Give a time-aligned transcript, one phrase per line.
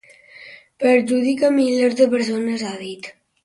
[0.83, 3.15] Perjudica milers de persones, ha dit.